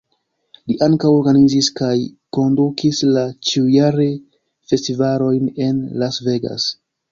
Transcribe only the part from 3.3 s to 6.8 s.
ĉiujare festivalojn en Las Vegas.